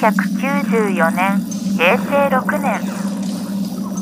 [0.00, 1.38] 1994年
[1.76, 2.80] 平成6年。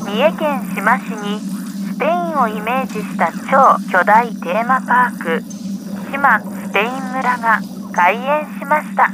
[0.05, 7.59] 三重県志摩市にスペインをイメージした超巨大テーマパーク志摩スペイン村が
[7.91, 9.11] 開園しました。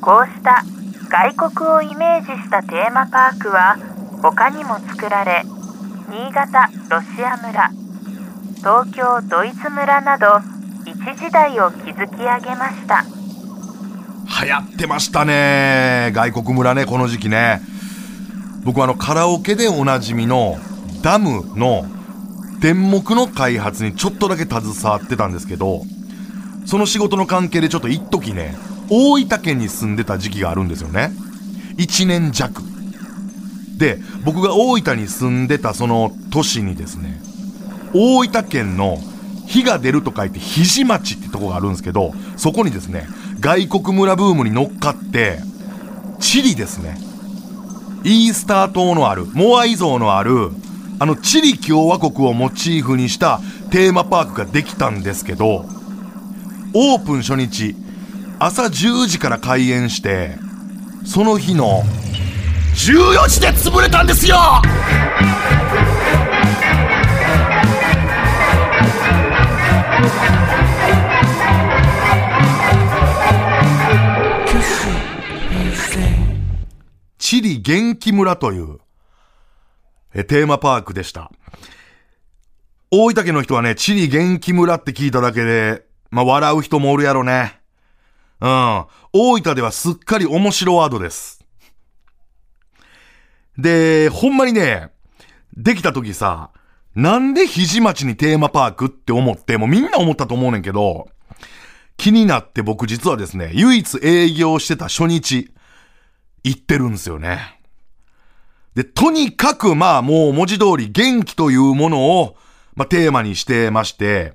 [0.00, 0.62] こうした
[1.10, 3.76] 外国をイメージしたテーマパークは
[4.22, 5.42] 他にも作られ
[6.08, 7.70] 新潟ロシア村
[8.58, 10.38] 東京ドイツ村など
[10.84, 13.25] 一時代を築き上げました。
[14.26, 16.10] 流行ってましたね。
[16.14, 17.60] 外国村ねこの時期ね。
[18.64, 20.58] 僕はあのカラオケでおなじみの
[21.02, 21.86] ダムの
[22.60, 25.82] 電目の開発にちょっとだけ携わってたんですけど
[26.64, 28.56] その仕事の関係でちょっと一時ね
[28.90, 31.12] 大分県に住んでた時期があるんですよね。
[31.76, 32.62] 1年弱。
[33.78, 37.20] で僕が大分に住んでたその年にですね
[37.94, 38.98] 大分県の
[39.46, 43.06] 火が出ると書いて肘町ってとこがあるんですけどそこにですね
[43.40, 45.38] 外国村ブームに乗っかって
[46.20, 46.98] チリですね。
[48.04, 50.50] イースター島のあるモアイ像のある
[50.98, 55.64] あのチリ共和国をモチーフにしたテーマパークができたんですけど
[56.72, 57.74] オープン初日
[58.38, 60.36] 朝10時から開園して
[61.04, 61.82] その日の
[62.74, 64.36] 14時で潰れたんですよ！
[77.26, 78.78] チリ元気村という
[80.14, 81.32] えテーマパークでした。
[82.92, 85.82] 大分県の人はね、チリ元気村って聞いただけで、
[86.12, 87.60] まあ、笑う人もおるやろね。
[88.40, 88.84] うん。
[89.12, 91.44] 大分ではすっかり面白ワードです。
[93.58, 94.92] で、ほんまにね、
[95.56, 96.52] できた時さ、
[96.94, 101.08] なんで肘町にテーマパークって思って、もうみんな思ったと思うねんけど、
[101.96, 105.50] 気になって僕実はですね、唯一営業してた初日、
[106.48, 107.60] 行ってるんですよね。
[108.74, 112.36] で、とにかくまあもう文字通り元気というものを、
[112.74, 114.34] まあテーマにしてまして、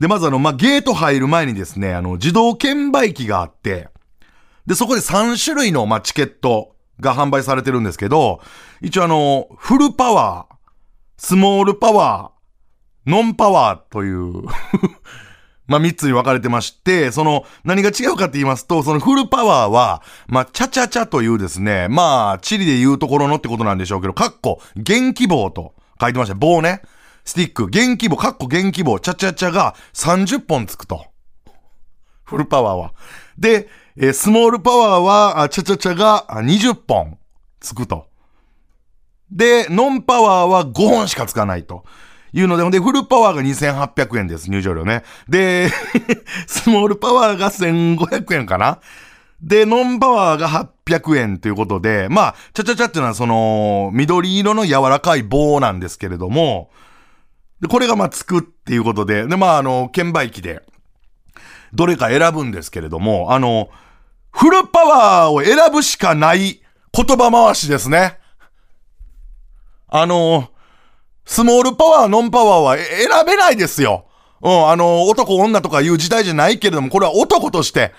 [0.00, 3.88] で、まずあの、まあゲート入る前にですね、あの、自動券売機があって、
[4.66, 8.42] で、そこで3種類の、まあ、チケットが販売されてるんですけど、
[8.82, 10.54] 一応あの、フルパワー、
[11.16, 14.42] スモールパワー、ノンパワーという
[15.68, 26.34] まあ、三つに分かれてまして、その、何が違うかって言いますと、そのフルパワーは、まあ、チャチャチャというですね、まあ、チリで言うところのってことなんでしょうけど、カッコ、元気棒と書いてました。
[26.34, 26.82] 棒ね。
[27.24, 31.04] スティック、元気棒、カッコ元気棒、チャチャチャが30本つくと。
[32.24, 32.94] フルパワーは。
[33.38, 37.18] で、えースモールパワーは、チャチャチャが20本
[37.60, 38.06] つくと。
[39.30, 41.84] で、ノンパワーは5本しかつかないと。
[42.32, 45.02] いうので、ほんで、フルパワーが2800円です、入場料ね。
[45.28, 45.70] で、
[46.46, 48.80] スモールパワーが1500円かな
[49.42, 56.70] で、ノンパワーが800円ということで、まあ、チャチャチャっていうのはその、緑色の柔らかい棒なんですけれども、
[57.60, 60.62] で、これがまあ、つくっていうことで、で、まあ、あの、券売機で、
[61.72, 63.68] どれか選ぶんですけれども、あの、
[64.30, 66.60] フルパワーを選ぶしかない
[66.92, 68.18] 言葉回しですね。
[69.88, 70.50] あの、
[71.28, 74.06] スモールパワー、ノンパワーは選べないですよ。
[74.40, 77.92] うん、あの、男、女とかいう時代じゃないけれども、これは男として、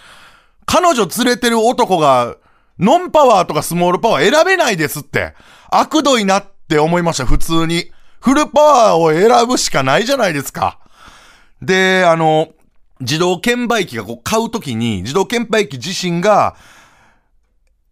[0.66, 2.38] 彼女連れてる男が、
[2.80, 5.36] ノンパワーとかスモールパワー選べないですって。
[5.70, 7.92] 悪どいなって思いました、普通に。
[8.20, 10.80] フルパワーを選ぶしかないじゃないですか。
[11.62, 12.50] で、あの、
[13.00, 16.56] 自動券売機がこう買うときに、自動券売機自身が、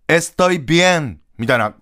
[0.08, 1.76] エストイビエンみたいな、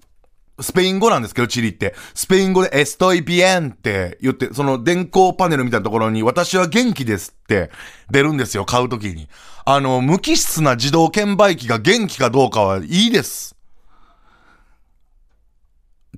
[0.59, 1.93] スペイン語なんですけど、チリって。
[2.13, 7.71] スペイン語でエストイビエンって言って、その電光パネルみたいなところに、私は元気ですって
[8.09, 9.27] 出るんですよ、買うときに。
[9.65, 13.55] あの、無機質な自動券売機が元気かどうかはいいです。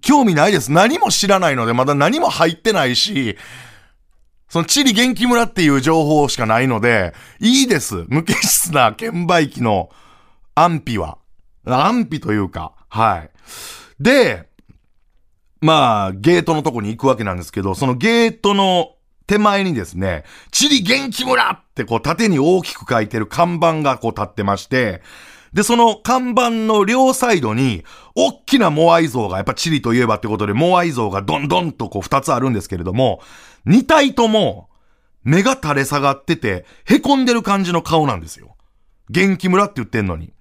[0.02, 0.72] 興味ないです。
[0.72, 3.38] 何も知らないので、まだ何も入ってないし、
[4.50, 8.06] そのチリ元気村っていう情報しかないので、いいです。
[8.08, 9.90] 無機質な券売機の
[10.56, 11.18] 安否は。
[11.66, 13.30] 安否というか、はい。
[14.00, 14.48] で、
[15.62, 18.96] まあ、ゲートのとこに行くわけなんですけど、そのゲートの
[19.26, 25.02] 手前にですね、チリ元気村ってこう縦に大きく書いてる看板がこう立ってまして、
[25.54, 27.84] で、その看板の両サイドに、
[28.16, 33.22] 大きなモアイ像が、やっぱチリといえばってことで、モアイ像がどんどんとこう二つあるんですけれども、
[33.66, 34.70] 二体とも、
[35.24, 38.56] 目が垂れ下がってて、凹んでる感じの顔なんですよ。
[39.10, 40.32] 元気村って言ってんのに。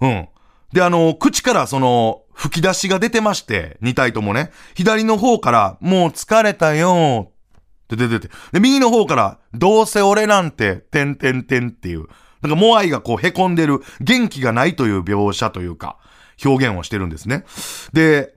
[0.00, 0.28] うん。
[0.72, 4.50] で、あの、口からその、吹き出しが出てまして、二体ともね。
[4.74, 8.34] 左の方から、もう疲れたよって出てて。
[8.52, 12.06] で、右の方から、どうせ俺なんて、てんてんてんっていう。
[12.40, 15.98] なんかモアイがこう凹んでる、元気がないという描写というか、
[16.44, 17.44] 表現をしてるんですね。
[17.92, 18.34] で、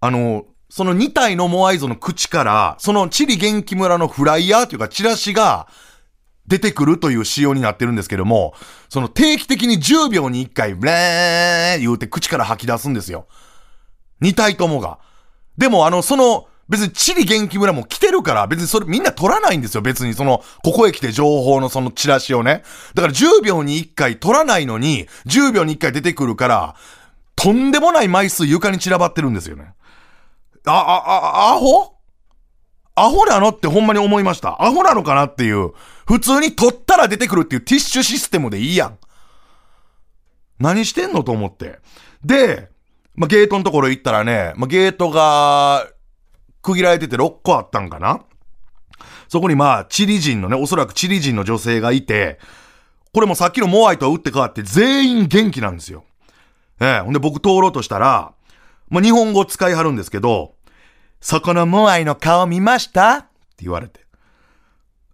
[0.00, 5.68] あの、その2体のモアイ像の口から、そのチリ元気村のフライヤーというかチラシが
[6.46, 8.54] 出てくるという仕様になってるんですけども、
[8.88, 13.26] その定期的に10秒に1回、ブレー言うて口から吐き出すんですよ。
[14.22, 14.98] 2体ともが。
[15.56, 20.14] でもあの、その、別にチリ元気村も来てるから、別にそれみんな取らないんですよ、別に。
[20.14, 22.62] その、ここへ来て情報のそのチラシをね。
[22.94, 26.74] だから10秒に1回取らないのに、10秒に1回出てくるから、
[27.36, 29.72] とんでもない枚数床に散らばってるんですよね。
[30.64, 31.93] あ、あ、あ、アホ？
[32.96, 34.62] アホなのってほんまに思いました。
[34.62, 35.72] アホなのかなっていう。
[36.06, 38.98] 普通に取ったら出てくるっていうティッシュシステムでいいやん。
[40.60, 41.80] 何してんのと思って。
[42.24, 42.68] で、
[43.16, 45.88] まあ、ゲートのところ行ったらね、まあ、ゲートが、
[46.62, 48.22] 区切られてて6個あったんかな
[49.28, 52.38] そこにまあ、チリ人のね、おそらくチリ人の女性がいて、
[53.12, 56.04] これもさっきのモアイとは打って変わって全員元気なんですよ。
[56.80, 58.32] ええほんで僕通ろうとしたら、
[58.88, 60.54] まあ、日本語使いはるんですけど、
[61.24, 63.14] そこのモアイの顔見ました？
[63.16, 64.04] って言われて。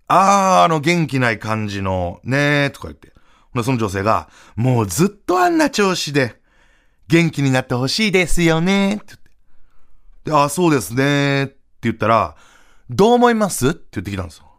[0.09, 3.12] あー、あの元気ない感じの、ねーとか言って。
[3.55, 6.41] ほその女性が、もうずっとあんな調子で、
[7.07, 9.31] 元気になってほしいですよねって言って。
[10.25, 12.35] で、あ、そうですねって言ったら、
[12.91, 13.69] どう思います？
[13.69, 14.51] って言ってきたんですよ。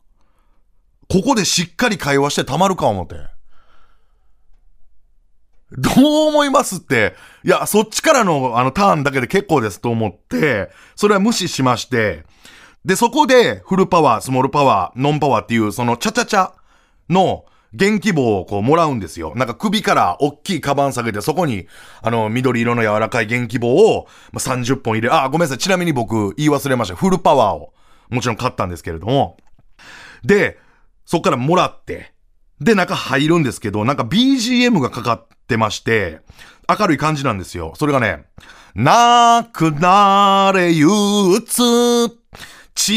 [1.09, 3.15] ここでしっかり会話してたまるか思って。
[5.71, 5.89] ど
[6.25, 12.25] う思いますって、いや、そっちからのあのターンだけで結構ですと思って、それは無視しまして、
[12.83, 16.51] で、そこでフルパワー、スモールパワー、ノンパワーっていうそのチャチャチャ
[17.09, 19.33] の元気棒をこうもらうんですよ。
[19.35, 21.68] なんか首から大きいカバン下げて、そこに、
[22.01, 25.57] あの、緑色の柔らかい元気棒を、ま、30本入れ、あ、ごめんなさい。
[25.57, 26.95] ちなみに僕言い忘れました。
[26.95, 27.74] フルパワーを、
[28.09, 29.38] もちろん買ったんですけれども。
[30.24, 30.59] で、
[31.06, 32.13] そっからもらって、
[32.61, 36.21] で、中入るんですけど、なんか BGM がかかってまして、
[36.69, 37.73] 明るい感じなんですよ。
[37.75, 38.25] それがね、
[38.75, 40.87] なくなれ憂
[41.37, 41.51] 鬱、
[42.75, 42.93] ち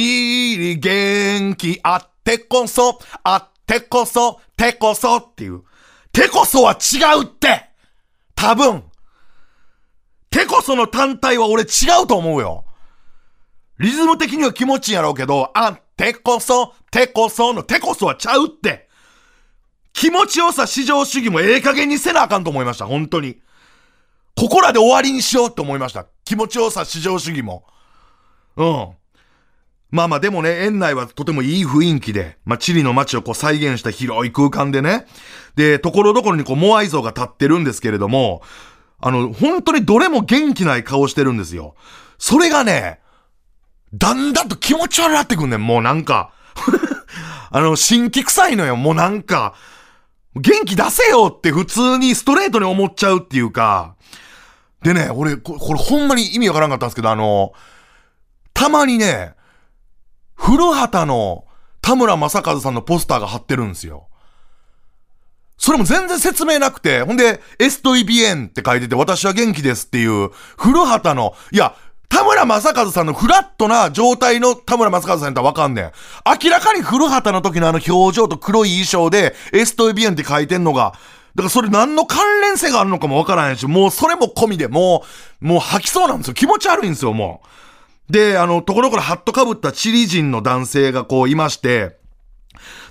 [0.56, 5.62] り元気あってこそ、あってこそ、てこそっていう。
[6.12, 7.70] てこそは違うって
[8.34, 8.84] 多分。
[10.30, 11.66] てこその単体は俺違
[12.02, 12.66] うと思うよ。
[13.78, 18.83] リズム的には気持ちいいやろうけど、あっ、てこそ、てこそのてこそはちゃうって。
[19.94, 23.40] 気持ちよさ至上主義もええ加減にせなあかんと思いました、本当に。
[24.36, 26.06] ここらで終わりにしようって思いました。
[26.24, 27.64] 気持ちよさ至上主義も。
[28.56, 28.88] うん。
[29.90, 35.06] まあまあでもね、園内はとてもいい雰囲気で、まあチリの街をこう再現した広い空間でね。
[35.54, 38.42] で、ところどころにこうモアイ像が立ってるんですけれども、
[39.00, 41.76] あの、本当にどれも元気ない顔してるんですよ。
[42.18, 42.98] それがね、
[43.92, 46.32] だんだんと気持ち悪くなってくんねん、もうなんか。
[47.50, 49.54] あの、新規臭いのよ、もうなんか。
[50.36, 53.96] 元気出せよって普通にストレートに思っちゃうっていうか。
[54.82, 57.52] でね、俺、これほんまに意味わからんかったんですけど、あの、
[58.52, 59.34] たまにね、
[60.34, 61.44] 古畑の
[61.80, 64.08] 田村正和さんのポスターが貼ってるんですよ。
[65.56, 71.76] それも全然説明なくて、ほんで、エストイビエンって書いてて、私は元気ですっていう、古畑の、いや、
[72.14, 75.92] 田村正和さんのフラットな状態の田村正和さんやったらわかんねん。
[76.44, 80.92] 明らかに古畑の時のあの表情と黒い衣装で、エストイビアンって書いてんのが、
[81.34, 85.02] だからそれ何の関連性があるのかもわからないし、もうそれも込みでも
[85.42, 86.34] う、もう吐きそうなんですよ。
[86.34, 87.42] 気持ち悪いんですよ、も
[88.08, 88.12] う。
[88.12, 91.96] で、あの、ところからハットかぶったチリ人の男性がこういまして、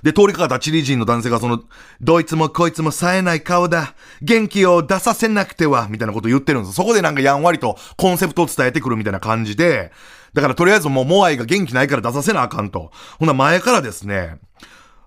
[0.02, 1.60] で、通りかかったチリ人の男性がその、
[2.00, 3.94] どいつもこいつも冴えない顔だ。
[4.22, 6.74] 元気を出させなくては、みたいなこと言ってるんです。
[6.74, 9.92] そこでなんかやんわりとコンセプトを伝えてくるみたいな感じで、
[10.32, 12.90] だからとりあえずもうモアイが元気ないから出させなあかんと。
[13.18, 14.38] ほんな前からですね、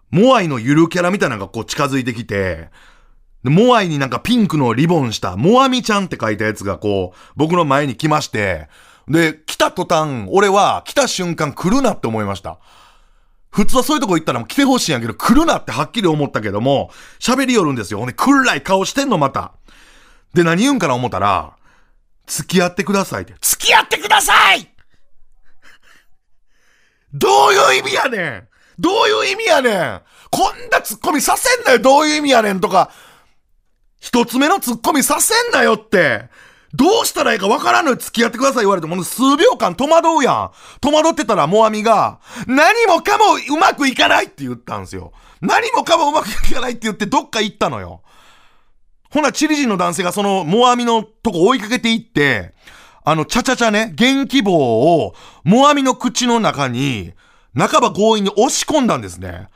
[0.10, 2.70] モアイのゆるキャラみたいなのがこう近づいてきて、
[3.44, 8.68] モアイになんかピンクのリボンした、モアミちゃんって書いたやつがこう、僕の前に来まして、
[9.08, 12.60] で、来た途端、俺は来た瞬間来るなって思いました。
[13.50, 18.00] 普通はそういうとこ行ったらもう来てほしいんやけど、来るなってはっきり思ったけども、喋りよるんですよ。
[18.00, 19.54] ほんで、来るらい顔してんのまた。
[20.34, 21.56] で、何言うんかな思ったら、
[22.28, 23.34] 付き合ってくださいって。
[23.42, 24.70] 付き合ってください
[27.14, 32.92] どういう意味やねんどういう意味やねんこんなツッコミさせんなよどういう意味やねんとか、
[34.00, 36.30] 一つ目のツッコミさせんなよって。
[36.74, 40.52] どうしたらいいかわからんのよ付き合ってください言われても数秒間戸惑うやん。
[40.82, 45.14] 戸惑ってたらモアミが、何もかもうまくいかないって言ったんですよ。
[45.42, 48.02] 何もかもうまくいかないって言ってどっか行ったのよ。
[49.10, 52.54] ほな、チリ人の男性がそのモアミのとこ追いかけていって、
[53.06, 57.14] あの、チャチャチャね、元気棒を、モアミの口の中に、
[57.58, 59.48] 半ば強引に押し込んだんですね。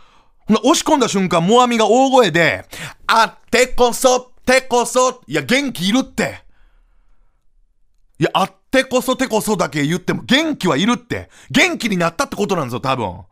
[0.48, 2.66] ほな押し込んだ瞬間、モアミが大声で、
[3.08, 6.46] あってこそ、てこそ、いや、元気いるって。
[8.22, 11.32] いや、あってこそてこそだけ言っても、元気はいるって。
[11.50, 13.26] 元気になったってことなんですよ、多分。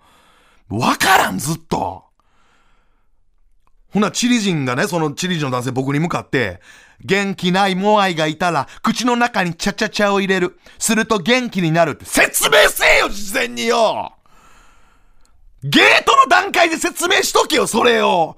[0.69, 2.05] わからん、ずっと。
[3.93, 6.59] ほな、チリ人がね、そのチリ人の男性僕に向かって、
[7.01, 10.57] 元気ないモアイがいたら、口の中にチャチャチャを入れる。
[10.79, 14.13] すると元気になるって説明せえよ、事前によ
[15.61, 18.37] ゲートの段階で説明しとけよ、それよ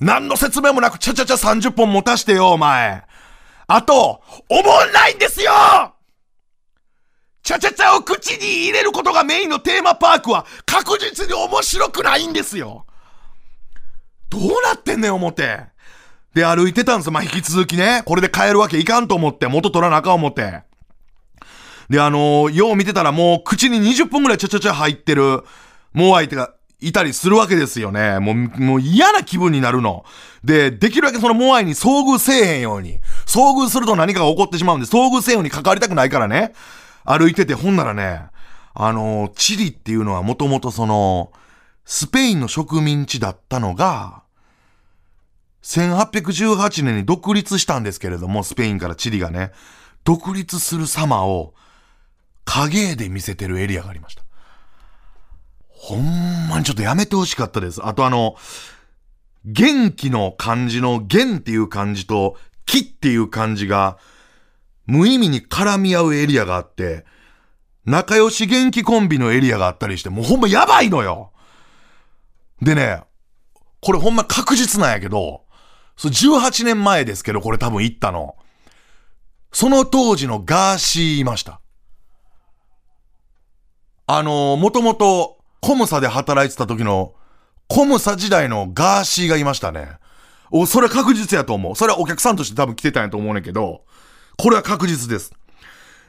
[0.00, 3.04] 何の説明もなく、チャチャチャ30本持たしてよ、お前。
[3.72, 5.52] あと、おもんないんですよ
[7.44, 12.84] チャチャチャを口に入れることがメインのテーマパークは確実に面白くないんですよ
[14.28, 15.60] どうなってんねん、思って。
[16.34, 17.12] で、歩いてたんですよ。
[17.12, 18.02] まあ、引き続きね。
[18.06, 20.62] これで帰るわけいかんと思って、元取らなあかん思って。
[21.88, 25.44] で、あのーよう見てたらもう口に20分ぐらいチャチャチャ入ってる、
[25.92, 28.18] もう相手がいたりするわけですよね。
[28.18, 30.04] もう、もう嫌な気分になるの。
[30.42, 32.98] で、できるだけそのモアイに遭遇せえへんように。
[33.26, 36.52] 遭遇すると何かが起こってしまうんで、遭遇せえように関わりたくないからね。
[37.04, 38.22] 歩いてて、ほんならね、
[38.74, 41.32] あのチリっていうのはもともとその、
[41.84, 44.22] スペインの植民地だったのが、
[45.62, 49.52] 1818年に独立したんですけれども、スペインからチリがね、
[50.04, 51.54] 独立する様を
[52.44, 54.22] 影で見せてるエリアがありました。
[55.80, 57.80] ほんまにちょっとやめてほしかったです。
[57.82, 58.36] あとあの、
[59.46, 63.96] 元気の漢字の元っていう漢字と気っていう漢字が
[64.84, 67.06] 無意味に絡み合うエリアがあって、
[67.86, 71.32] 仲良し元気コンビのエリアがあったりして、もうほんまやばいのよ
[72.60, 73.02] でね、
[73.80, 75.44] これほんま確実なんやけど、
[75.96, 78.36] そう18年前ですけど、これ多分行ったの。
[79.50, 81.62] その当時のガーシーいました。
[84.06, 87.14] あのー、もともとコムサで働いてた時の
[87.68, 89.88] コムサ時代のガーシーがいましたね。
[90.50, 91.76] お、それは確実やと思う。
[91.76, 93.84] それはお客さんとして多分来てたんやと思うねんけど、
[94.36, 95.32] これは確実です。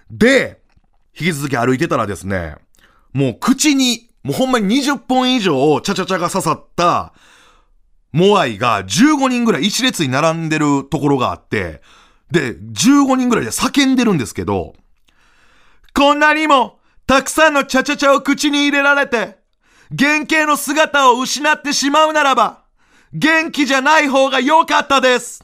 [0.10, 0.62] で、
[1.20, 2.56] 引き続き歩いてたらですね、
[3.14, 7.14] もう口に、もうほんまに20本以上チャチャチャが刺さった、
[8.12, 11.82] モアイが15人ぐらい一列に並んでるところがあって、
[12.32, 14.74] で、15人ぐらいで叫んでるんですけど、
[15.94, 19.41] こんなにも、たくさんのチャチャチャを口に入れられて、
[19.98, 22.64] 原型の姿を失ってしまうならば、
[23.14, 25.44] 元気じゃない方が良かったです。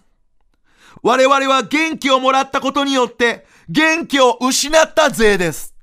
[1.03, 5.75] 我々は元気をもらったことによって、元気を失ったぜです。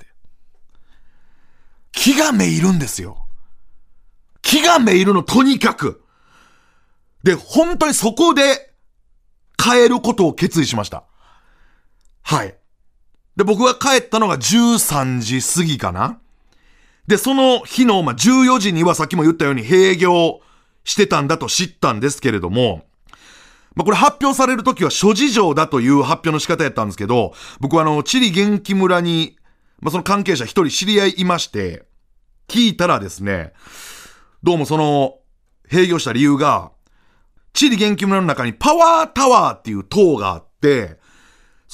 [1.92, 3.26] 気がめいるんですよ。
[4.42, 6.04] 気がめいるの、とにかく。
[7.22, 8.74] で、本当にそこで
[9.62, 11.04] 変えることを決意しました。
[12.22, 12.56] はい。
[13.36, 16.20] で、僕が帰ったのが13時過ぎかな。
[17.06, 20.40] で、その日の、まあ、14時にはさっきも言ったように閉業
[20.84, 22.84] してたんだと知ったんですけれども、
[23.74, 29.36] まあ、これ発表されるときは諸事情だという発表の仕方やったんですけど、僕はあの、チリ元気村に、
[29.80, 31.86] まあ、その関係者一人知り合いいまして、
[32.48, 33.52] 聞いたらですね、
[34.42, 35.18] どうもその、
[35.70, 36.70] 閉業した理由が、
[37.52, 40.98] チリ元気村の中にパワータワーっていう塔があって、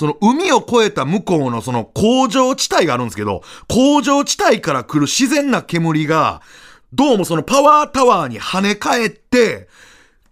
[0.01, 6.41] その海を越えた向こうのその工場地帯があるんですけど、工場地帯から来る自然な煙が、
[6.95, 9.69] どうもそのパワータワーに跳ね返って、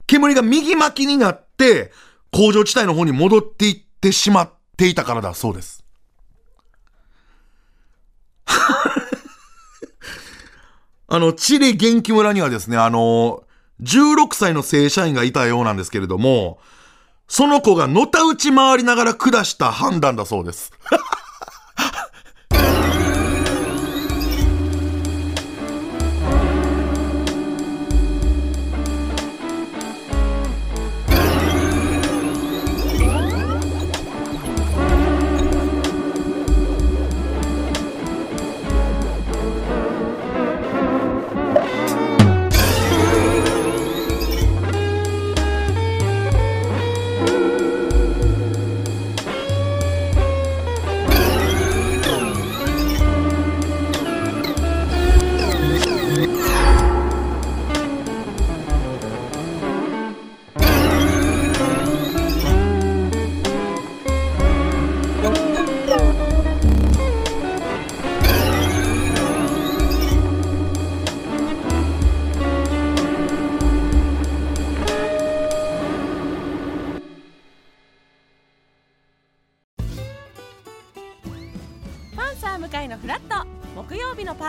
[0.06, 1.92] 煙が右巻きになって、
[2.32, 5.84] 工場地帯の方に戻っていってしまっていたからだそうです。
[11.08, 13.42] あの、チリ元気村にはですね、あの、
[13.82, 16.58] 16歳の正社員がいたようなんですけれども、
[17.28, 20.72] その子がのたうち回りながら下した判断だそうです。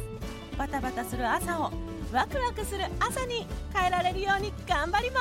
[0.58, 1.72] バタバタする朝を
[2.12, 5.20] ワクワクする朝に変えられるように頑張りま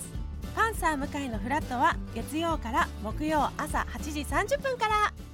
[0.00, 0.08] す。
[0.54, 5.27] パンサー向井のフラットは月曜から木曜朝8時30分から。